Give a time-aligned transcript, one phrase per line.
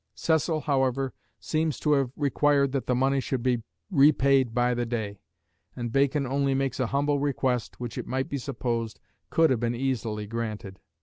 [0.15, 3.61] Cecil, however, seems to have required that the money should be
[3.91, 5.19] repaid by the day;
[5.75, 9.75] and Bacon only makes a humble request, which, it might be supposed, could have been
[9.75, 10.79] easily granted.